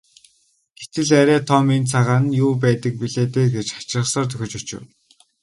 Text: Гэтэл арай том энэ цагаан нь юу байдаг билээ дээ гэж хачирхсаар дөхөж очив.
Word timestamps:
Гэтэл 0.79 1.09
арай 1.21 1.41
том 1.49 1.65
энэ 1.75 1.89
цагаан 1.93 2.23
нь 2.27 2.37
юу 2.45 2.51
байдаг 2.63 2.93
билээ 3.01 3.25
дээ 3.33 3.47
гэж 3.55 3.67
хачирхсаар 3.75 4.25
дөхөж 4.29 4.51
очив. 4.59 4.81